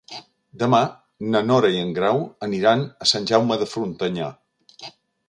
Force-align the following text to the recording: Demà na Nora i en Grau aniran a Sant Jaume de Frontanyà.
Demà 0.61 0.77
na 1.35 1.41
Nora 1.49 1.69
i 1.75 1.81
en 1.81 1.91
Grau 1.97 2.21
aniran 2.47 2.81
a 3.07 3.11
Sant 3.13 3.29
Jaume 3.33 3.59
de 3.65 3.69
Frontanyà. 3.75 4.31